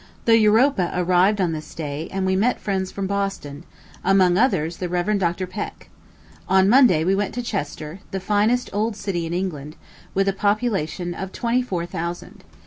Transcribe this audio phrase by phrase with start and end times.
[0.25, 3.65] The Europa arrived on this day, and we met friends from Boston
[4.03, 5.19] among others the Rev.
[5.19, 5.45] Dr.
[5.45, 5.91] Peck.
[6.49, 9.75] On Monday we went to Chester, the finest old city in England,
[10.15, 12.43] with a population of twenty four thousand.